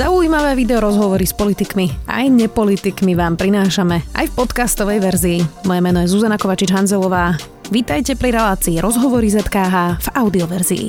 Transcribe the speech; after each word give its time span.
Zaujímavé 0.00 0.56
video 0.56 0.80
rozhovory 0.80 1.28
s 1.28 1.36
politikmi 1.36 2.08
aj 2.08 2.32
nepolitikmi 2.32 3.12
vám 3.12 3.36
prinášame 3.36 4.00
aj 4.16 4.32
v 4.32 4.36
podcastovej 4.40 4.96
verzii. 4.96 5.44
Moje 5.68 5.80
meno 5.84 6.00
je 6.00 6.08
Zuzana 6.08 6.40
Kovačič-Hanzelová. 6.40 7.36
Vítajte 7.68 8.16
pri 8.16 8.32
relácii 8.32 8.80
Rozhovory 8.80 9.28
ZKH 9.28 10.00
v 10.00 10.08
audioverzii. 10.16 10.86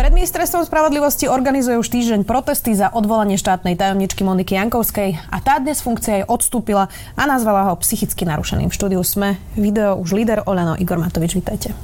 Pred 0.00 0.12
ministerstvom 0.16 0.64
spravodlivosti 0.64 1.28
organizuje 1.28 1.76
už 1.76 1.92
týždeň 1.92 2.24
protesty 2.24 2.72
za 2.72 2.88
odvolanie 2.88 3.36
štátnej 3.36 3.76
tajomničky 3.76 4.24
Moniky 4.24 4.56
Jankovskej 4.56 5.28
a 5.28 5.36
tá 5.44 5.60
dnes 5.60 5.84
funkcia 5.84 6.24
jej 6.24 6.24
odstúpila 6.24 6.88
a 7.20 7.22
nazvala 7.28 7.68
ho 7.68 7.76
psychicky 7.84 8.24
narušeným. 8.24 8.72
V 8.72 8.76
štúdiu 8.80 9.04
sme 9.04 9.36
video 9.60 10.00
už 10.00 10.16
líder 10.16 10.48
Olano 10.48 10.72
Igor 10.80 10.96
Matovič. 10.96 11.36
Vítajte. 11.36 11.76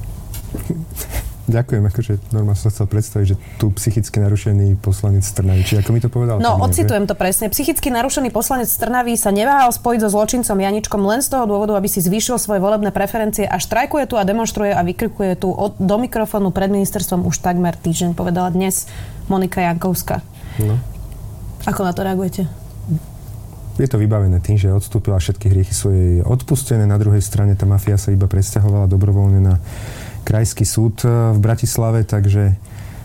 Ďakujem, 1.43 1.83
akože 1.91 2.13
normálne 2.31 2.55
som 2.55 2.71
chcel 2.71 2.87
predstaviť, 2.87 3.27
že 3.35 3.37
tu 3.59 3.75
psychicky 3.75 4.23
narušený 4.23 4.79
poslanec 4.79 5.27
Trnavy, 5.27 5.67
či 5.67 5.75
ako 5.83 5.91
mi 5.91 5.99
to 5.99 6.07
povedal? 6.07 6.39
No, 6.39 6.63
odcitujem 6.63 7.11
to 7.11 7.19
presne. 7.19 7.51
Psychicky 7.51 7.91
narušený 7.91 8.31
poslanec 8.31 8.71
Trnavy 8.71 9.19
sa 9.19 9.35
neváhal 9.35 9.75
spojiť 9.75 10.07
so 10.07 10.09
zločincom 10.15 10.55
Janičkom 10.55 11.03
len 11.03 11.19
z 11.19 11.35
toho 11.35 11.51
dôvodu, 11.51 11.75
aby 11.75 11.91
si 11.91 11.99
zvýšil 11.99 12.39
svoje 12.39 12.63
volebné 12.63 12.95
preferencie 12.95 13.43
a 13.43 13.59
štrajkuje 13.59 14.07
tu 14.07 14.15
a 14.15 14.23
demonstruje 14.23 14.71
a 14.71 14.87
vykrikuje 14.87 15.35
tu 15.35 15.51
od, 15.51 15.75
do 15.83 15.97
mikrofónu 15.99 16.55
pred 16.55 16.71
ministerstvom 16.71 17.27
už 17.27 17.43
takmer 17.43 17.75
týždeň, 17.75 18.15
povedala 18.15 18.55
dnes 18.55 18.87
Monika 19.27 19.67
Jankovská. 19.67 20.23
No. 20.63 20.79
Ako 21.67 21.83
na 21.83 21.91
to 21.91 22.07
reagujete? 22.07 22.47
Je 23.81 23.89
to 23.89 23.97
vybavené 23.97 24.37
tým, 24.39 24.61
že 24.61 24.69
odstúpila 24.69 25.17
všetky 25.17 25.49
hriechy 25.49 25.75
svoje 25.75 26.21
odpustené. 26.23 26.85
Na 26.85 27.01
druhej 27.01 27.25
strane 27.25 27.57
tá 27.57 27.65
mafia 27.65 27.97
sa 27.97 28.13
iba 28.13 28.29
presťahovala 28.29 28.85
dobrovoľne 28.85 29.41
na 29.41 29.59
krajský 30.23 30.65
súd 30.65 31.03
e, 31.05 31.11
v 31.35 31.39
Bratislave, 31.39 32.07
takže 32.07 32.55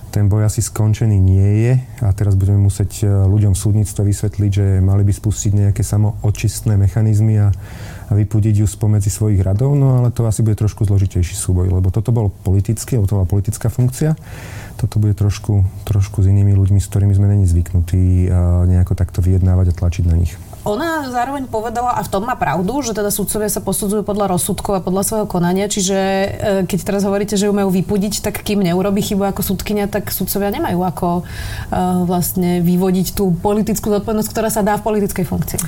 ten 0.08 0.32
boj 0.32 0.48
asi 0.48 0.64
skončený 0.64 1.20
nie 1.20 1.50
je. 1.68 1.74
A 2.02 2.10
teraz 2.16 2.40
budeme 2.40 2.64
musieť 2.64 3.04
e, 3.04 3.06
ľuďom 3.06 3.54
v 3.54 3.62
súdnictve 3.62 4.02
vysvetliť, 4.08 4.52
že 4.52 4.66
mali 4.80 5.04
by 5.04 5.14
spustiť 5.14 5.52
nejaké 5.54 5.84
samoočistné 5.84 6.80
mechanizmy 6.80 7.38
a, 7.44 7.52
a 8.08 8.12
vypudiť 8.16 8.64
ju 8.64 8.68
spomedzi 8.70 9.12
svojich 9.12 9.44
radov, 9.44 9.76
no 9.76 10.00
ale 10.00 10.16
to 10.16 10.24
asi 10.24 10.42
bude 10.42 10.56
trošku 10.56 10.88
zložitejší 10.88 11.36
súboj, 11.36 11.70
lebo 11.70 11.92
toto 11.92 12.16
bol 12.16 12.32
politický, 12.32 12.98
lebo 12.98 13.10
to 13.10 13.20
bola 13.20 13.28
politická 13.28 13.68
funkcia, 13.68 14.16
toto 14.80 15.02
bude 15.04 15.18
trošku, 15.18 15.68
trošku 15.84 16.24
s 16.24 16.30
inými 16.32 16.56
ľuďmi, 16.56 16.80
s 16.80 16.88
ktorými 16.88 17.14
sme 17.18 17.28
není 17.34 17.44
zvyknutí 17.50 18.30
nejako 18.70 18.94
takto 18.94 19.20
vyjednávať 19.26 19.74
a 19.74 19.78
tlačiť 19.78 20.06
na 20.08 20.16
nich. 20.16 20.38
Ona 20.68 21.08
zároveň 21.08 21.48
povedala, 21.48 21.96
a 21.96 22.04
v 22.04 22.12
tom 22.12 22.28
má 22.28 22.36
pravdu, 22.36 22.84
že 22.84 22.92
teda 22.92 23.08
sudcovia 23.08 23.48
sa 23.48 23.64
posudzujú 23.64 24.04
podľa 24.04 24.36
rozsudkov 24.36 24.74
a 24.76 24.84
podľa 24.84 25.04
svojho 25.08 25.28
konania, 25.32 25.72
čiže 25.72 25.96
e, 25.96 26.28
keď 26.68 26.80
teraz 26.84 27.08
hovoríte, 27.08 27.40
že 27.40 27.48
ju 27.48 27.56
majú 27.56 27.72
vypudiť, 27.72 28.20
tak 28.20 28.44
kým 28.44 28.60
neurobi 28.60 29.00
chybu 29.00 29.32
ako 29.32 29.48
sudkynia, 29.48 29.88
tak 29.88 30.12
sudcovia 30.12 30.52
nemajú 30.52 30.84
ako 30.84 31.24
uh, 31.24 32.04
vlastne 32.04 32.60
vyvodiť 32.60 33.16
tú 33.16 33.32
politickú 33.40 33.88
zodpovednosť, 33.96 34.28
ktorá 34.28 34.52
sa 34.52 34.60
dá 34.60 34.76
v 34.76 34.86
politickej 34.92 35.24
funkcii. 35.24 35.60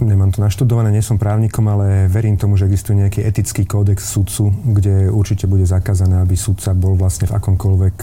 Nemám 0.00 0.32
to 0.32 0.44
naštudované, 0.44 0.92
nie 0.92 1.04
som 1.04 1.16
právnikom, 1.16 1.64
ale 1.72 2.08
verím 2.12 2.36
tomu, 2.36 2.60
že 2.60 2.68
existuje 2.68 3.00
nejaký 3.00 3.24
etický 3.24 3.64
kódex 3.64 4.04
sudcu, 4.04 4.52
kde 4.76 5.08
určite 5.08 5.48
bude 5.48 5.64
zakázané, 5.64 6.20
aby 6.20 6.36
sudca 6.36 6.76
bol 6.76 6.96
vlastne 7.00 7.28
v 7.28 7.36
akomkoľvek 7.36 7.96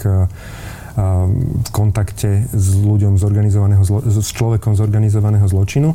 v 0.94 1.68
kontakte 1.74 2.46
s 2.54 2.78
ľuďom 2.78 3.18
z 3.18 3.22
organizovaného 3.26 3.82
zlo- 3.82 4.06
s 4.06 4.30
človekom 4.30 4.78
z 4.78 4.80
organizovaného 4.86 5.42
zločinu 5.50 5.90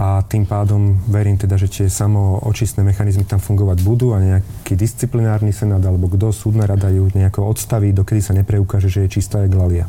a 0.00 0.24
tým 0.24 0.48
pádom 0.48 0.96
verím 1.04 1.36
teda, 1.36 1.60
že 1.60 1.68
tie 1.68 1.86
samoočistné 1.92 2.80
mechanizmy 2.80 3.28
tam 3.28 3.44
fungovať 3.44 3.84
budú 3.84 4.16
a 4.16 4.24
nejaký 4.24 4.72
disciplinárny 4.72 5.52
senát 5.52 5.84
alebo 5.84 6.08
kto 6.08 6.32
súdna 6.32 6.64
rada 6.64 6.88
ju 6.88 7.12
nejako 7.12 7.44
odstaví, 7.44 7.92
dokedy 7.92 8.24
sa 8.24 8.32
nepreukáže, 8.32 8.88
že 8.88 9.04
je 9.04 9.20
čistá 9.20 9.44
jak 9.44 9.52
lalia. 9.52 9.84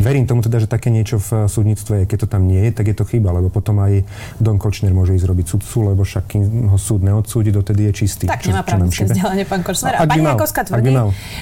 Verím 0.00 0.24
tomu 0.24 0.40
teda, 0.40 0.64
že 0.64 0.66
také 0.66 0.88
niečo 0.88 1.20
v 1.20 1.44
súdnictve 1.44 2.02
je. 2.02 2.04
Keď 2.08 2.18
to 2.24 2.28
tam 2.32 2.48
nie 2.48 2.68
je, 2.68 2.70
tak 2.72 2.88
je 2.88 2.96
to 2.96 3.04
chyba, 3.04 3.36
lebo 3.36 3.52
potom 3.52 3.78
aj 3.84 4.00
Don 4.40 4.56
Kočner 4.56 4.96
môže 4.96 5.12
ísť 5.12 5.28
robiť 5.28 5.46
sudcu, 5.46 5.92
lebo 5.92 6.02
však 6.08 6.24
kým 6.24 6.72
ho 6.72 6.78
súd 6.80 7.04
neodsúdi, 7.04 7.52
dotedy 7.52 7.92
je 7.92 8.04
čistý. 8.04 8.24
Tak 8.24 8.40
čo, 8.40 8.50
nemá 8.50 8.64
právnické 8.64 9.04
vzdelanie, 9.04 9.44
pán 9.44 9.60
Kočner. 9.60 10.00
A 10.00 10.08
pani 10.08 10.24
Jakovská 10.24 10.64
tvrdí, 10.64 10.96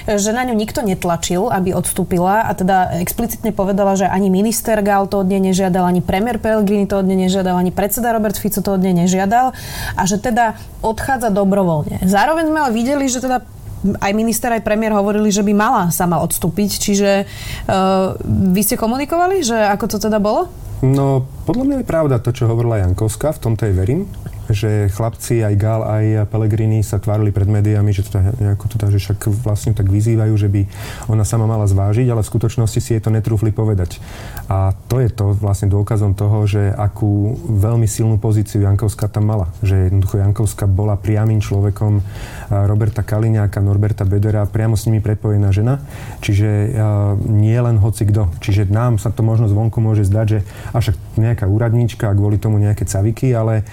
že 0.05 0.29
na 0.35 0.43
ňu 0.43 0.53
nikto 0.59 0.83
netlačil, 0.83 1.47
aby 1.47 1.71
odstúpila 1.71 2.45
a 2.45 2.51
teda 2.51 2.99
explicitne 2.99 3.55
povedala, 3.55 3.95
že 3.95 4.11
ani 4.11 4.27
minister 4.27 4.75
Gál 4.83 5.07
to 5.07 5.23
od 5.23 5.27
nej 5.31 5.39
nežiadal, 5.39 5.87
ani 5.87 6.03
premiér 6.03 6.43
Pellegrini 6.43 6.83
to 6.83 6.99
od 6.99 7.07
nej 7.07 7.15
nežiadal, 7.15 7.55
ani 7.55 7.71
predseda 7.71 8.11
Robert 8.11 8.35
Fico 8.35 8.59
to 8.59 8.75
od 8.75 8.83
nej 8.83 8.91
nežiadal 8.91 9.55
a 9.95 10.01
že 10.03 10.19
teda 10.19 10.59
odchádza 10.83 11.31
dobrovoľne. 11.31 12.03
Zároveň 12.03 12.51
sme 12.51 12.59
ale 12.59 12.71
videli, 12.75 13.07
že 13.07 13.23
teda 13.23 13.39
aj 13.79 14.11
minister, 14.11 14.51
aj 14.51 14.65
premiér 14.65 14.95
hovorili, 14.95 15.31
že 15.31 15.45
by 15.45 15.53
mala 15.55 15.83
sama 15.89 16.19
odstúpiť. 16.19 16.69
Čiže 16.79 17.11
uh, 17.23 18.15
vy 18.27 18.61
ste 18.63 18.75
komunikovali, 18.75 19.43
že 19.43 19.55
ako 19.55 19.85
to 19.91 19.97
teda 19.99 20.19
bolo? 20.19 20.51
No, 20.79 21.27
podľa 21.43 21.63
mňa 21.67 21.75
je 21.83 21.87
pravda 21.91 22.15
to, 22.23 22.31
čo 22.31 22.47
hovorila 22.47 22.79
Jankovská, 22.79 23.35
v 23.35 23.41
tomto 23.43 23.67
jej 23.67 23.75
verím 23.75 24.07
že 24.51 24.89
chlapci, 24.93 25.41
aj 25.45 25.55
Gal, 25.57 25.81
aj 25.85 26.29
Pellegrini 26.29 26.81
sa 26.81 26.97
tvárili 26.97 27.29
pred 27.29 27.45
médiami, 27.45 27.93
že, 27.93 28.05
teda, 28.05 28.33
nejako 28.37 28.65
teda, 28.77 28.89
že 28.93 28.99
však 28.99 29.29
vlastne 29.45 29.71
tak 29.77 29.89
vyzývajú, 29.89 30.33
že 30.33 30.49
by 30.49 30.61
ona 31.11 31.25
sama 31.25 31.45
mala 31.45 31.69
zvážiť, 31.69 32.07
ale 32.09 32.25
v 32.25 32.31
skutočnosti 32.31 32.79
si 32.81 32.91
je 32.97 33.01
to 33.01 33.13
netrúfli 33.13 33.53
povedať. 33.53 34.01
A 34.49 34.73
to 34.89 34.97
je 34.97 35.09
to 35.13 35.37
vlastne 35.37 35.69
dôkazom 35.69 36.17
toho, 36.17 36.47
že 36.49 36.73
akú 36.73 37.37
veľmi 37.37 37.85
silnú 37.85 38.17
pozíciu 38.17 38.65
Jankovská 38.65 39.05
tam 39.11 39.29
mala. 39.29 39.53
Že 39.61 39.91
jednoducho 39.93 40.15
Jankovská 40.17 40.65
bola 40.65 40.97
priamým 40.97 41.43
človekom 41.43 42.01
Roberta 42.49 43.05
Kaliňáka, 43.05 43.61
Norberta 43.61 44.07
Bedera, 44.07 44.49
priamo 44.49 44.73
s 44.73 44.89
nimi 44.89 45.03
prepojená 45.03 45.53
žena. 45.53 45.83
Čiže 46.23 46.73
nie 47.29 47.59
len 47.59 47.77
hoci 47.77 48.07
kto. 48.07 48.33
Čiže 48.41 48.71
nám 48.71 48.97
sa 48.97 49.13
to 49.13 49.21
možno 49.21 49.45
zvonku 49.51 49.77
môže 49.83 50.07
zdať, 50.07 50.27
že 50.31 50.39
až 50.73 50.97
nejaká 51.19 51.45
úradníčka 51.45 52.09
a 52.09 52.17
kvôli 52.17 52.39
tomu 52.39 52.57
nejaké 52.57 52.87
caviky, 52.87 53.35
ale 53.35 53.67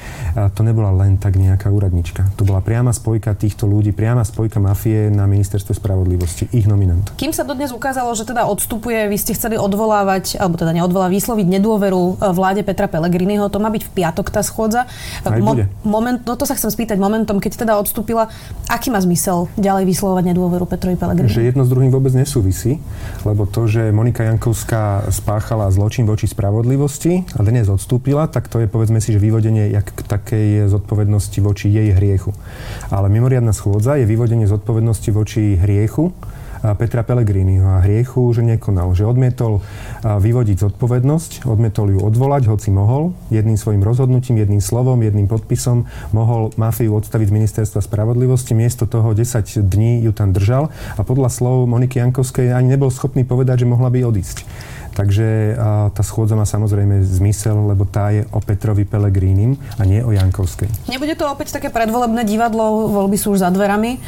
to 0.59 0.66
nebola 0.67 0.91
len 0.91 1.15
tak 1.15 1.39
nejaká 1.39 1.71
úradnička. 1.71 2.35
To 2.35 2.43
bola 2.43 2.59
priama 2.59 2.91
spojka 2.91 3.39
týchto 3.39 3.71
ľudí, 3.71 3.95
priama 3.95 4.27
spojka 4.27 4.59
mafie 4.59 5.07
na 5.07 5.31
ministerstve 5.31 5.79
spravodlivosti, 5.79 6.51
ich 6.51 6.67
nominant. 6.67 7.15
Kým 7.15 7.31
sa 7.31 7.47
dodnes 7.47 7.71
ukázalo, 7.71 8.11
že 8.19 8.27
teda 8.27 8.51
odstupuje, 8.51 9.07
vy 9.07 9.17
ste 9.17 9.39
chceli 9.39 9.55
odvolávať, 9.55 10.43
alebo 10.43 10.59
teda 10.59 10.75
neodvolávať, 10.75 11.13
vysloviť 11.15 11.47
nedôveru 11.47 12.03
e, 12.03 12.13
vláde 12.35 12.67
Petra 12.67 12.91
Pellegriniho, 12.91 13.47
to 13.47 13.63
má 13.63 13.71
byť 13.71 13.83
v 13.87 13.91
piatok 14.03 14.27
tá 14.35 14.43
schôdza. 14.43 14.91
Aj 15.23 15.39
Mo- 15.39 15.55
bude. 15.55 15.71
moment, 15.87 16.19
no 16.27 16.35
to 16.35 16.43
sa 16.43 16.59
chcem 16.59 16.73
spýtať 16.73 16.99
momentom, 16.99 17.39
keď 17.39 17.63
teda 17.63 17.79
odstúpila, 17.79 18.27
aký 18.67 18.91
má 18.91 18.99
zmysel 18.99 19.47
ďalej 19.55 19.87
vyslovať 19.87 20.35
nedôveru 20.35 20.67
Petrovi 20.67 20.99
Pellegrinimu? 20.99 21.31
Že 21.31 21.47
jedno 21.55 21.63
s 21.63 21.71
druhým 21.71 21.95
vôbec 21.95 22.11
nesúvisí, 22.17 22.83
lebo 23.23 23.47
to, 23.47 23.71
že 23.71 23.95
Monika 23.95 24.27
Jankovská 24.27 25.07
spáchala 25.13 25.71
zločin 25.71 26.09
voči 26.09 26.27
spravodlivosti 26.27 27.29
a 27.37 27.45
dnes 27.45 27.71
odstúpila, 27.71 28.27
tak 28.27 28.49
to 28.51 28.65
je 28.65 28.67
povedzme 28.67 28.99
si, 28.99 29.13
že 29.15 29.21
vyvodenie 29.21 29.69
jak 29.71 29.87
k 29.93 30.01
takej 30.09 30.47
zodpovednosti 30.65 31.39
voči 31.45 31.69
jej 31.69 31.93
hriechu. 31.93 32.33
Ale 32.89 33.13
mimoriadná 33.13 33.53
schôdza 33.53 34.01
je 34.01 34.09
vyvodenie 34.09 34.49
zodpovednosti 34.49 35.13
voči 35.13 35.61
hriechu 35.61 36.17
Petra 36.63 37.05
Pellegriniho 37.05 37.67
a 37.67 37.85
hriechu, 37.85 38.33
že 38.33 38.41
nekonal, 38.47 38.97
že 38.97 39.05
odmietol 39.05 39.61
vyvodiť 40.03 40.71
zodpovednosť, 40.71 41.45
odmietol 41.45 41.93
ju 41.93 42.01
odvolať, 42.01 42.49
hoci 42.49 42.73
mohol, 42.73 43.13
jedným 43.29 43.61
svojim 43.61 43.85
rozhodnutím, 43.85 44.41
jedným 44.41 44.63
slovom, 44.65 45.03
jedným 45.03 45.29
podpisom 45.29 45.85
mohol 46.17 46.55
mafiu 46.57 46.97
odstaviť 46.97 47.27
z 47.29 47.37
ministerstva 47.37 47.81
spravodlivosti, 47.85 48.57
miesto 48.57 48.89
toho 48.89 49.13
10 49.13 49.67
dní 49.67 50.01
ju 50.07 50.13
tam 50.17 50.33
držal 50.33 50.73
a 50.97 51.01
podľa 51.05 51.29
slov 51.29 51.69
Moniky 51.69 52.01
Jankovskej 52.01 52.55
ani 52.55 52.75
nebol 52.75 52.89
schopný 52.89 53.27
povedať, 53.27 53.63
že 53.63 53.71
mohla 53.71 53.93
by 53.93 54.07
odísť. 54.07 54.47
Takže 54.97 55.61
tá 55.93 56.01
schôdza 56.01 56.41
má 56.41 56.49
samozrejme 56.49 57.05
zmysel, 57.05 57.69
lebo 57.69 57.85
tá 57.85 58.17
je 58.17 58.25
o 58.33 58.41
Petrovi 58.41 58.89
Pelegrínim 58.89 59.61
a 59.77 59.85
nie 59.85 60.01
o 60.01 60.09
Jankovskej. 60.09 60.73
Nebude 60.89 61.13
to 61.21 61.29
opäť 61.29 61.53
také 61.53 61.69
predvolebné 61.69 62.25
divadlo, 62.25 62.89
voľby 62.89 63.21
sú 63.21 63.37
už 63.37 63.45
za 63.45 63.53
dverami. 63.53 64.01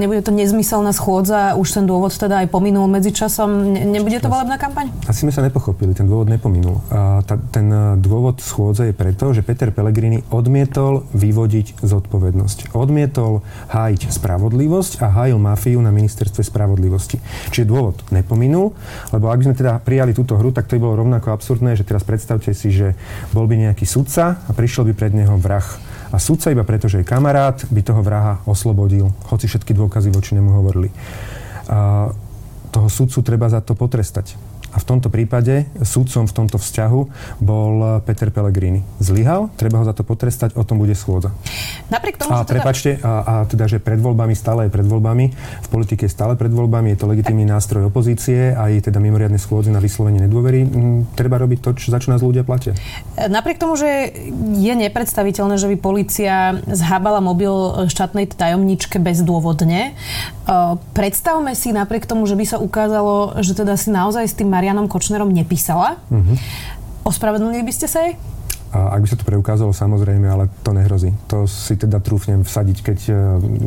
Nebude 0.00 0.24
to 0.24 0.32
nezmyselná 0.32 0.96
schôdza, 0.96 1.52
už 1.60 1.68
ten 1.82 1.90
dôvod 1.90 2.14
teda 2.16 2.42
aj 2.42 2.48
pominul 2.48 2.88
medzičasom. 2.88 3.76
Nebude 3.92 4.22
to 4.22 4.32
volebná 4.32 4.56
kampaň? 4.56 4.88
Asi 5.04 5.28
sme 5.28 5.34
sa 5.34 5.44
nepochopili, 5.44 5.92
ten 5.92 6.08
dôvod 6.08 6.32
nepominul. 6.32 6.80
Tá, 7.26 7.36
ten 7.52 7.68
dôvod 8.00 8.40
schôdze 8.40 8.88
je 8.88 8.94
preto, 8.96 9.36
že 9.36 9.44
Peter 9.44 9.68
Pellegrini 9.68 10.24
odmietol 10.32 11.04
vyvodiť 11.12 11.84
zodpovednosť. 11.84 12.72
Odmietol 12.72 13.44
hájiť 13.68 14.08
spravodlivosť 14.14 15.04
a 15.04 15.12
hájil 15.12 15.36
mafiu 15.36 15.84
na 15.84 15.92
ministerstve 15.92 16.40
spravodlivosti. 16.40 17.20
Čiže 17.52 17.68
dôvod 17.68 18.00
nepominul, 18.14 18.72
lebo 19.12 19.28
ak 19.28 19.42
by 19.42 19.44
sme 19.50 19.58
teda 19.58 19.76
prijali 19.82 20.14
tú 20.14 20.22
túto 20.22 20.38
hru, 20.38 20.54
tak 20.54 20.70
to 20.70 20.78
by 20.78 20.86
bolo 20.86 21.02
rovnako 21.02 21.34
absurdné, 21.34 21.74
že 21.74 21.82
teraz 21.82 22.06
predstavte 22.06 22.54
si, 22.54 22.70
že 22.70 22.94
bol 23.34 23.50
by 23.50 23.58
nejaký 23.58 23.82
sudca 23.82 24.38
a 24.38 24.50
prišiel 24.54 24.86
by 24.86 24.94
pred 24.94 25.10
neho 25.10 25.34
vrah. 25.34 25.66
A 26.14 26.22
sudca 26.22 26.54
iba 26.54 26.62
preto, 26.62 26.86
že 26.86 27.02
je 27.02 27.10
kamarát, 27.10 27.58
by 27.66 27.82
toho 27.82 28.06
vraha 28.06 28.38
oslobodil, 28.46 29.10
hoci 29.34 29.50
všetky 29.50 29.74
dôkazy 29.74 30.14
voči 30.14 30.38
nemu 30.38 30.50
hovorili. 30.54 30.94
A 31.72 32.08
toho 32.68 32.88
sudcu 32.92 33.24
treba 33.24 33.48
za 33.48 33.64
to 33.64 33.72
potrestať. 33.72 34.36
A 34.72 34.80
v 34.80 34.84
tomto 34.88 35.12
prípade 35.12 35.68
súdcom 35.84 36.24
v 36.24 36.32
tomto 36.32 36.56
vzťahu 36.56 37.00
bol 37.44 38.00
Peter 38.08 38.32
Pellegrini. 38.32 38.80
Zlyhal, 38.98 39.52
treba 39.60 39.80
ho 39.80 39.84
za 39.84 39.92
to 39.92 40.00
potrestať, 40.00 40.56
o 40.56 40.64
tom 40.64 40.80
bude 40.80 40.96
schôdza. 40.96 41.28
Napriek 41.92 42.16
tomu, 42.16 42.32
a 42.32 42.40
že 42.40 42.48
teda... 42.48 42.52
prepačte, 42.56 42.90
a, 43.04 43.12
a 43.20 43.34
teda, 43.44 43.68
že 43.68 43.78
pred 43.78 44.00
voľbami 44.00 44.32
stále 44.32 44.66
je 44.66 44.70
pred 44.72 44.88
voľbami, 44.88 45.26
v 45.36 45.68
politike 45.68 46.08
je 46.08 46.12
stále 46.12 46.40
pred 46.40 46.48
voľbami, 46.48 46.96
je 46.96 46.98
to 47.04 47.06
legitímny 47.06 47.44
nástroj 47.44 47.92
opozície, 47.92 48.56
aj 48.56 48.88
teda 48.88 48.96
mimoriadne 48.96 49.36
schôdze 49.36 49.68
na 49.68 49.78
vyslovenie 49.78 50.24
nedôvery. 50.24 50.64
Mm, 50.64 51.12
treba 51.12 51.36
robiť 51.36 51.58
to, 51.60 51.70
čo, 51.76 51.92
za 51.92 52.00
čo 52.00 52.08
nás 52.08 52.24
ľudia 52.24 52.40
platia. 52.40 52.72
Napriek 53.16 53.60
tomu, 53.60 53.76
že 53.76 54.08
je 54.56 54.72
nepredstaviteľné, 54.72 55.60
že 55.60 55.68
by 55.68 55.76
policia 55.76 56.56
zhábala 56.64 57.20
mobil 57.20 57.52
štátnej 57.92 58.24
tajomničke 58.32 58.96
bezdôvodne, 58.96 59.92
predstavme 60.96 61.52
si 61.52 61.70
napriek 61.70 62.08
tomu, 62.08 62.24
že 62.24 62.34
by 62.34 62.44
sa 62.48 62.58
ukázalo, 62.58 63.38
že 63.44 63.52
teda 63.54 63.76
si 63.78 63.92
naozaj 63.92 64.24
s 64.26 64.34
tým 64.34 64.50
Marianom 64.62 64.86
Kočnerom 64.86 65.34
nepísala. 65.34 65.98
Uh-huh. 66.06 66.38
Ospravedlnili 67.02 67.66
by 67.66 67.72
ste 67.74 67.90
sa 67.90 68.06
jej? 68.06 68.14
A 68.72 68.96
ak 68.96 69.04
by 69.04 69.08
sa 69.08 69.16
to 69.20 69.28
preukázalo, 69.28 69.76
samozrejme, 69.76 70.24
ale 70.24 70.48
to 70.64 70.72
nehrozí. 70.72 71.12
To 71.28 71.44
si 71.44 71.76
teda 71.76 72.00
trúfnem 72.00 72.40
vsadiť, 72.40 72.78
keď, 72.80 72.98
e, 73.04 73.12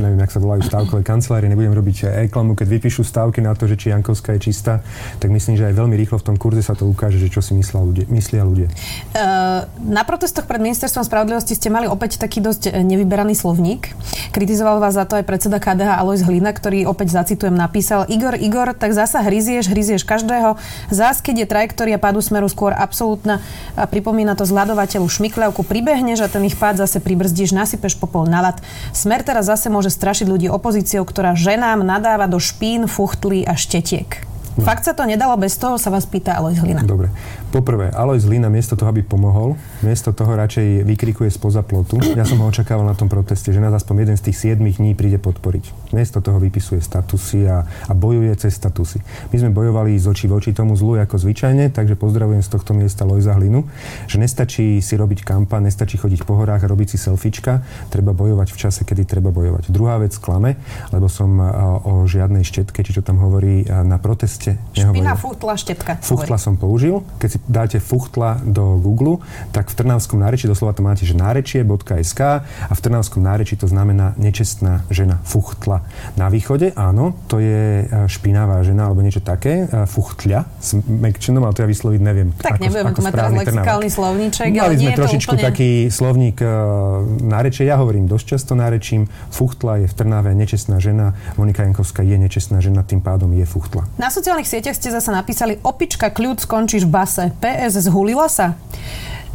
neviem, 0.01 0.17
jak 0.25 0.33
sa 0.33 0.41
volajú 0.41 0.65
stávkové 0.65 1.05
kancelárie, 1.05 1.45
nebudem 1.45 1.77
robiť 1.77 2.25
reklamu, 2.25 2.57
keď 2.57 2.67
vypíšu 2.73 3.05
stávky 3.05 3.45
na 3.45 3.53
to, 3.53 3.69
že 3.69 3.77
či 3.77 3.93
Jankovská 3.93 4.33
je 4.37 4.49
čistá, 4.49 4.81
tak 5.21 5.29
myslím, 5.29 5.61
že 5.61 5.69
aj 5.69 5.77
veľmi 5.77 5.93
rýchlo 5.93 6.17
v 6.17 6.25
tom 6.33 6.35
kurze 6.41 6.65
sa 6.65 6.73
to 6.73 6.89
ukáže, 6.89 7.21
že 7.21 7.29
čo 7.29 7.45
si 7.45 7.53
myslia 7.53 7.85
ľudia. 7.85 8.05
Myslia 8.09 8.43
ľudia. 8.43 8.67
Uh, 9.13 9.69
na 9.85 10.01
protestoch 10.01 10.49
pred 10.49 10.57
ministerstvom 10.57 11.05
spravodlivosti 11.05 11.53
ste 11.53 11.69
mali 11.69 11.85
opäť 11.85 12.17
taký 12.17 12.41
dosť 12.41 12.73
e, 12.73 12.81
nevyberaný 12.81 13.37
slovník. 13.37 13.93
Kritizoval 14.33 14.81
vás 14.81 14.97
za 14.97 15.05
to 15.05 15.21
aj 15.21 15.25
predseda 15.29 15.61
KDH 15.61 16.01
Alois 16.01 16.25
Hlina, 16.25 16.49
ktorý 16.49 16.89
opäť 16.89 17.13
zacitujem 17.13 17.53
napísal 17.53 18.09
Igor, 18.09 18.33
Igor, 18.33 18.73
tak 18.73 18.97
zasa 18.97 19.21
hryzieš, 19.21 19.69
hryzieš 19.69 20.01
každého. 20.01 20.57
Zás, 20.89 21.21
keď 21.21 21.45
je 21.45 21.51
trajektória 21.51 21.97
pádu 22.01 22.25
smeru 22.25 22.49
skôr 22.49 22.73
absolútna 22.73 23.37
a 23.77 23.85
pripomína 23.85 24.33
to 24.33 24.47
zľadovať 24.47 24.94
priateľu 24.95 25.11
šmikľavku, 25.11 25.67
pribehneš 25.67 26.23
a 26.23 26.31
ten 26.31 26.47
ich 26.47 26.55
pád 26.55 26.79
zase 26.79 27.03
pribrzdíš, 27.03 27.51
nasypeš 27.51 27.99
popol 27.99 28.31
na 28.31 28.39
lat. 28.39 28.63
Smer 28.95 29.27
teraz 29.27 29.51
zase 29.51 29.67
môže 29.67 29.91
strašiť 29.91 30.23
ľudí 30.23 30.47
opozíciou, 30.47 31.03
ktorá 31.03 31.35
ženám 31.35 31.83
nadáva 31.83 32.31
do 32.31 32.39
špín, 32.39 32.87
fuchtlí 32.87 33.43
a 33.43 33.59
štetiek. 33.59 34.23
No. 34.55 34.63
Fakt 34.63 34.87
sa 34.87 34.95
to 34.95 35.03
nedalo 35.03 35.35
bez 35.35 35.59
toho, 35.59 35.75
sa 35.75 35.91
vás 35.91 36.07
pýta 36.07 36.31
Alois 36.31 36.55
Hlina. 36.55 36.79
Dobre. 36.87 37.11
Poprvé, 37.51 37.91
Alois 37.91 38.23
Hlina 38.23 38.47
miesto 38.47 38.79
toho, 38.79 38.87
aby 38.87 39.03
pomohol, 39.03 39.59
miesto 39.83 40.15
toho 40.15 40.31
radšej 40.31 40.87
vykrikuje 40.87 41.27
spoza 41.27 41.59
plotu. 41.59 41.99
Ja 42.15 42.23
som 42.23 42.39
ho 42.39 42.47
očakával 42.47 42.87
na 42.87 42.95
tom 42.95 43.11
proteste, 43.11 43.51
že 43.51 43.59
nás 43.59 43.75
aspoň 43.75 44.07
jeden 44.07 44.17
z 44.19 44.31
tých 44.31 44.55
7 44.55 44.63
dní 44.63 44.95
príde 44.95 45.19
podporiť. 45.19 45.91
Miesto 45.91 46.23
toho 46.23 46.39
vypisuje 46.39 46.79
statusy 46.79 47.47
a, 47.47 47.67
a 47.67 47.91
bojuje 47.95 48.31
cez 48.39 48.55
statusy. 48.55 49.03
My 49.31 49.35
sme 49.43 49.51
bojovali 49.51 49.95
z 49.99 50.07
očí 50.07 50.31
voči 50.31 50.55
tomu 50.55 50.75
zlu 50.79 50.95
ako 50.99 51.19
zvyčajne, 51.19 51.75
takže 51.75 51.99
pozdravujem 51.99 52.39
z 52.39 52.49
tohto 52.51 52.71
miesta 52.71 53.03
Lojza 53.03 53.35
Hlinu, 53.35 53.67
že 54.07 54.19
nestačí 54.19 54.79
si 54.79 54.93
robiť 54.95 55.27
kampa, 55.27 55.59
nestačí 55.59 55.99
chodiť 55.99 56.23
po 56.23 56.39
horách 56.39 56.63
a 56.63 56.71
robiť 56.71 56.95
si 56.95 56.97
selfiečka, 56.99 57.63
treba 57.91 58.15
bojovať 58.15 58.51
v 58.51 58.57
čase, 58.59 58.87
kedy 58.87 59.03
treba 59.03 59.35
bojovať. 59.35 59.67
Druhá 59.67 59.99
vec 59.99 60.15
klame, 60.15 60.55
lebo 60.95 61.11
som 61.11 61.39
o 61.87 62.07
žiadnej 62.07 62.43
štetke, 62.47 62.83
či 62.83 62.95
čo 62.95 63.01
tam 63.03 63.19
hovorí 63.19 63.67
na 63.67 63.97
proteste 63.97 64.44
ešte 64.45 64.85
nehovoril. 64.85 65.01
Špina, 65.01 65.13
fuchtla, 65.17 65.53
štetka. 65.57 65.91
Fuchtla 66.05 66.37
som 66.37 66.53
použil. 66.53 67.01
Keď 67.17 67.29
si 67.29 67.37
dáte 67.49 67.77
fuchtla 67.81 68.45
do 68.45 68.77
Google, 68.77 69.25
tak 69.49 69.73
v 69.73 69.81
Trnavskom 69.81 70.21
nárečí, 70.21 70.45
doslova 70.45 70.77
to 70.77 70.85
máte, 70.85 71.01
že 71.07 71.17
nárečie.sk 71.17 72.21
a 72.45 72.73
v 72.73 72.81
Trnavskom 72.81 73.25
nárečí 73.25 73.57
to 73.57 73.65
znamená 73.65 74.13
nečestná 74.21 74.85
žena. 74.93 75.17
Fuchtla. 75.25 75.81
Na 76.19 76.29
východe, 76.29 76.75
áno, 76.77 77.17
to 77.25 77.41
je 77.41 77.89
e, 77.89 78.05
špinavá 78.05 78.61
žena 78.61 78.91
alebo 78.91 79.01
niečo 79.01 79.23
také. 79.23 79.65
E, 79.65 79.89
fuchtľa. 79.89 80.45
S 80.61 80.77
Mekčinom, 80.77 81.41
ale 81.41 81.53
to 81.57 81.65
ja 81.65 81.69
vysloviť 81.69 82.01
neviem. 82.03 82.29
Tak 82.37 82.59
ako, 82.59 82.63
nebudeme 82.67 82.91
tu 82.93 83.01
mať 83.01 83.13
teraz 83.15 83.31
lexikálny 83.33 83.89
slovníček, 83.89 84.47
Mali 84.51 84.59
ale 84.59 84.73
sme 84.75 84.83
nie 84.83 84.91
trošičku 84.93 85.33
úplne... 85.33 85.47
taký 85.47 85.71
slovník 85.89 86.37
uh, 86.43 87.01
nárečie. 87.23 87.63
Ja 87.65 87.79
hovorím 87.79 88.05
dosť 88.05 88.25
často 88.35 88.51
nárečím. 88.53 89.07
Fuchtla 89.31 89.85
je 89.85 89.87
v 89.89 89.93
Trnave 89.95 90.35
nečestná 90.35 90.77
žena. 90.83 91.15
Monika 91.39 91.63
Jankovská 91.63 92.03
je 92.03 92.17
nečestná 92.19 92.59
žena, 92.59 92.83
tým 92.83 92.99
pádom 92.99 93.31
je 93.31 93.45
fuchtla. 93.47 93.87
Na 93.95 94.11
sociálnych 94.35 94.51
sieťach 94.51 94.75
ste 94.75 94.91
zase 94.91 95.15
napísali 95.15 95.55
opička 95.63 96.11
kľud, 96.11 96.43
skončíš 96.43 96.83
v 96.83 96.91
base. 96.91 97.23
PS 97.39 97.87
zhulila 97.87 98.27
sa? 98.27 98.59